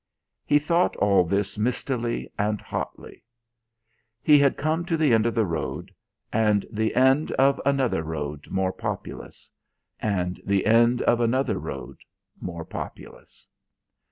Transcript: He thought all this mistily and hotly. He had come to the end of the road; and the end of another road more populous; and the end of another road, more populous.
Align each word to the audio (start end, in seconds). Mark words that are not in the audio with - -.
He 0.47 0.57
thought 0.57 0.95
all 0.95 1.23
this 1.23 1.59
mistily 1.59 2.27
and 2.35 2.59
hotly. 2.59 3.23
He 4.23 4.39
had 4.39 4.57
come 4.57 4.83
to 4.85 4.97
the 4.97 5.13
end 5.13 5.27
of 5.27 5.35
the 5.35 5.45
road; 5.45 5.93
and 6.33 6.65
the 6.71 6.95
end 6.95 7.31
of 7.33 7.61
another 7.67 8.01
road 8.01 8.47
more 8.49 8.73
populous; 8.73 9.51
and 9.99 10.41
the 10.43 10.65
end 10.65 11.03
of 11.03 11.19
another 11.21 11.59
road, 11.59 11.99
more 12.41 12.65
populous. 12.65 13.45